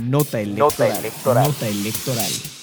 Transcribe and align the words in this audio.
Nota 0.00 0.40
electoral. 0.40 1.46
Nota 1.46 1.68
electoral. 1.68 2.59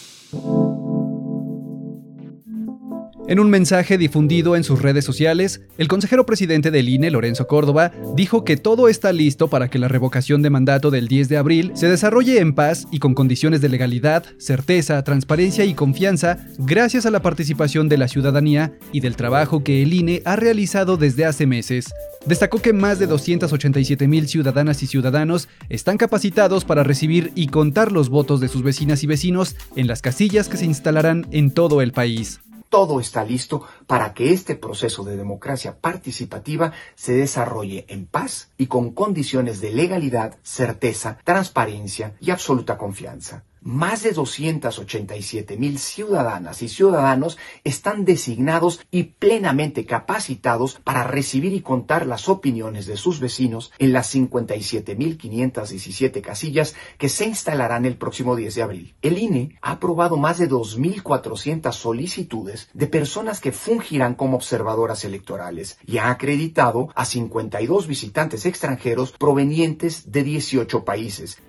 En 3.30 3.42
un 3.42 3.50
mensaje 3.50 3.98
difundido 3.98 4.56
en 4.56 4.64
sus 4.64 4.82
redes 4.82 5.04
sociales, 5.04 5.60
el 5.78 5.90
consejero 5.90 6.26
presidente 6.26 6.72
del 6.72 6.88
INE, 6.88 7.12
Lorenzo 7.12 7.46
Córdoba, 7.46 7.92
dijo 8.15 8.46
que 8.46 8.56
todo 8.56 8.88
está 8.88 9.12
listo 9.12 9.50
para 9.50 9.70
que 9.70 9.79
la 9.79 9.90
revocación 9.90 10.42
de 10.42 10.50
mandato 10.50 10.92
del 10.92 11.10
10 11.10 11.28
de 11.28 11.36
abril 11.36 11.71
se 11.76 11.90
desarrolle 11.90 12.40
en 12.40 12.54
paz 12.54 12.87
y 12.90 13.00
con 13.00 13.13
condiciones 13.13 13.60
de 13.60 13.68
legalidad, 13.68 14.24
certeza, 14.37 15.04
transparencia 15.04 15.65
y 15.65 15.74
confianza, 15.74 16.38
gracias 16.58 17.05
a 17.05 17.12
la 17.12 17.22
participación 17.22 17.90
de 17.90 17.98
la 17.98 18.08
ciudadanía 18.08 18.72
y 18.94 19.02
del 19.02 19.18
trabajo 19.18 19.62
que 19.62 19.84
el 19.84 19.94
INE 19.94 20.22
ha 20.23 20.38
realizado 20.38 20.96
desde 20.96 21.26
hace 21.26 21.46
meses. 21.46 21.94
Destacó 22.26 22.62
que 22.62 22.72
más 22.72 22.98
de 22.98 23.08
287 23.08 24.08
mil 24.08 24.30
ciudadanas 24.30 24.82
y 24.84 24.88
ciudadanos 24.88 25.50
están 25.68 25.98
capacitados 25.98 26.64
para 26.64 26.84
recibir 26.84 27.34
y 27.36 27.48
contar 27.48 27.91
los 27.91 28.08
votos 28.08 28.40
de 28.40 28.48
sus 28.48 28.64
vecinas 28.64 29.04
y 29.04 29.08
vecinos 29.08 29.58
en 29.76 29.88
las 29.88 30.02
casillas 30.02 30.48
que 30.48 30.55
se 30.55 30.66
instalarán 30.66 31.28
en 31.32 31.52
todo 31.52 31.82
el 31.82 31.91
país 31.91 32.40
todo 32.70 32.99
está 32.99 33.23
listo 33.23 33.63
para 33.88 34.13
que 34.13 34.34
este 34.34 34.55
proceso 34.55 35.03
de 35.03 35.17
democracia 35.17 35.80
participativa 35.80 36.73
se 36.95 37.13
desarrolle 37.13 37.85
en 37.90 38.05
paz 38.05 38.52
y 38.57 38.67
con 38.67 38.91
condiciones 38.91 39.62
de 39.62 39.71
legalidad, 39.71 40.38
certeza, 40.43 41.17
transparencia 41.23 42.16
y 42.20 42.31
absoluta 42.31 42.77
confianza 42.77 43.43
más 43.67 44.02
de 44.02 44.13
287 44.13 45.57
mil 45.57 45.77
ciudadanas 45.77 46.62
y 46.62 46.70
ciudadanos 46.70 47.38
están 47.66 48.05
designados 48.05 48.80
y 48.91 49.03
plenamente 49.03 49.85
capacitados 49.85 50.80
para 50.85 51.03
recibir 51.03 51.52
y 51.52 51.59
contar 51.59 52.05
las 52.05 52.30
opiniones 52.30 52.85
de 52.85 52.95
sus 52.95 53.20
vecinos 53.20 53.73
en 53.77 53.91
las 53.91 54.16
57.517 54.16 56.21
casillas 56.21 56.76
que 56.98 57.09
se 57.09 57.26
instalarán 57.26 57.85
el 57.85 57.98
próximo 57.98 58.38
10 58.38 58.55
de 58.55 58.62
abril. 58.62 58.95
El 59.02 59.17
INE 59.17 59.59
ha 59.62 59.71
aprobado 59.71 60.15
más 60.15 60.38
de 60.38 60.49
2.400 60.49 61.74
solicitudes 61.74 62.70
de 62.74 62.87
personas 62.87 63.41
que 63.41 63.52
fungirán 63.52 64.15
como 64.15 64.37
observadoras 64.37 65.03
electorales 65.03 65.77
y 65.85 65.97
ha 65.97 66.09
acreditado 66.09 66.87
a 66.95 67.03
52 67.03 67.85
visitantes 67.85 68.45
extranjeros 68.45 69.11
provenientes 69.11 70.09
de 70.09 70.23
18 70.23 70.85
países. 70.85 71.39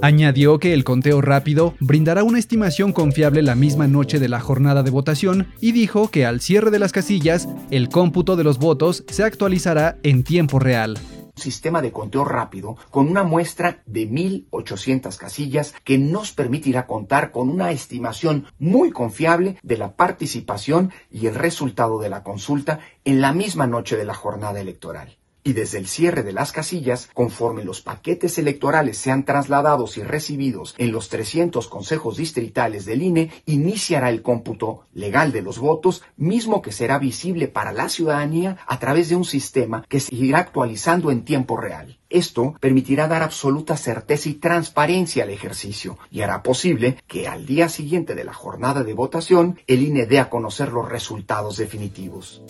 Añadió 0.00 0.60
que 0.60 0.74
el 0.74 0.84
conteo 0.84 1.20
rápido 1.20 1.74
brindará 1.80 2.22
una 2.22 2.38
estimación 2.38 2.92
confiable 2.92 3.42
la 3.42 3.56
misma 3.56 3.88
noche 3.88 4.20
de 4.20 4.28
la 4.28 4.38
jornada 4.38 4.84
de 4.84 4.90
votación 4.90 5.48
y 5.60 5.72
dijo 5.72 6.08
que 6.08 6.24
al 6.24 6.40
cierre 6.40 6.70
de 6.70 6.78
las 6.78 6.92
casillas, 6.92 7.48
el 7.70 7.88
cómputo 7.88 8.36
de 8.36 8.44
los 8.44 8.58
votos 8.58 9.04
se 9.08 9.24
actualizará 9.24 9.98
en 10.04 10.22
tiempo 10.22 10.60
real. 10.60 10.98
Sistema 11.34 11.82
de 11.82 11.92
conteo 11.92 12.24
rápido 12.24 12.76
con 12.90 13.08
una 13.08 13.24
muestra 13.24 13.82
de 13.86 14.08
1.800 14.08 15.16
casillas 15.16 15.74
que 15.84 15.98
nos 15.98 16.32
permitirá 16.32 16.86
contar 16.86 17.32
con 17.32 17.48
una 17.48 17.72
estimación 17.72 18.46
muy 18.58 18.90
confiable 18.90 19.58
de 19.62 19.78
la 19.78 19.96
participación 19.96 20.92
y 21.10 21.26
el 21.26 21.34
resultado 21.34 21.98
de 22.00 22.08
la 22.08 22.22
consulta 22.22 22.80
en 23.04 23.20
la 23.20 23.32
misma 23.32 23.66
noche 23.66 23.96
de 23.96 24.04
la 24.04 24.14
jornada 24.14 24.60
electoral 24.60 25.18
y 25.48 25.54
desde 25.54 25.78
el 25.78 25.86
cierre 25.86 26.22
de 26.22 26.34
las 26.34 26.52
casillas, 26.52 27.08
conforme 27.14 27.64
los 27.64 27.80
paquetes 27.80 28.36
electorales 28.36 28.98
sean 28.98 29.24
trasladados 29.24 29.96
y 29.96 30.02
recibidos 30.02 30.74
en 30.76 30.92
los 30.92 31.08
300 31.08 31.68
consejos 31.68 32.18
distritales 32.18 32.84
del 32.84 33.00
INE, 33.00 33.30
iniciará 33.46 34.10
el 34.10 34.20
cómputo 34.20 34.84
legal 34.92 35.32
de 35.32 35.40
los 35.40 35.58
votos, 35.58 36.02
mismo 36.18 36.60
que 36.60 36.70
será 36.70 36.98
visible 36.98 37.48
para 37.48 37.72
la 37.72 37.88
ciudadanía 37.88 38.58
a 38.66 38.78
través 38.78 39.08
de 39.08 39.16
un 39.16 39.24
sistema 39.24 39.86
que 39.88 40.00
se 40.00 40.14
irá 40.14 40.40
actualizando 40.40 41.10
en 41.10 41.24
tiempo 41.24 41.56
real. 41.56 41.98
Esto 42.10 42.54
permitirá 42.60 43.08
dar 43.08 43.22
absoluta 43.22 43.78
certeza 43.78 44.28
y 44.28 44.34
transparencia 44.34 45.24
al 45.24 45.30
ejercicio 45.30 45.96
y 46.10 46.20
hará 46.20 46.42
posible 46.42 46.98
que 47.06 47.26
al 47.26 47.46
día 47.46 47.70
siguiente 47.70 48.14
de 48.14 48.24
la 48.24 48.34
jornada 48.34 48.84
de 48.84 48.92
votación 48.92 49.58
el 49.66 49.82
INE 49.82 50.04
dé 50.04 50.18
a 50.18 50.28
conocer 50.28 50.72
los 50.72 50.86
resultados 50.86 51.56
definitivos. 51.56 52.42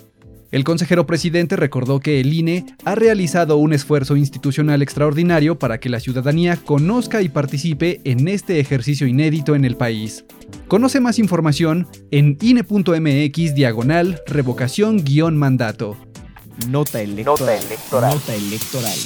El 0.50 0.64
consejero 0.64 1.06
presidente 1.06 1.56
recordó 1.56 2.00
que 2.00 2.20
el 2.20 2.32
INE 2.32 2.64
ha 2.84 2.94
realizado 2.94 3.58
un 3.58 3.74
esfuerzo 3.74 4.16
institucional 4.16 4.80
extraordinario 4.80 5.58
para 5.58 5.78
que 5.78 5.90
la 5.90 6.00
ciudadanía 6.00 6.56
conozca 6.56 7.20
y 7.20 7.28
participe 7.28 8.00
en 8.04 8.28
este 8.28 8.58
ejercicio 8.58 9.06
inédito 9.06 9.54
en 9.54 9.64
el 9.64 9.76
país. 9.76 10.24
Conoce 10.66 11.00
más 11.00 11.18
información 11.18 11.86
en 12.10 12.38
ine.mx 12.40 13.54
diagonal 13.54 14.22
revocación-mandato. 14.26 15.96
Nota 16.68 17.02
electoral. 17.02 17.38
Nota 17.38 17.54
electoral. 17.54 18.14
Nota 18.14 18.34
electoral. 18.34 18.98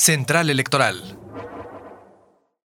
Central 0.00 0.48
Electoral. 0.48 0.96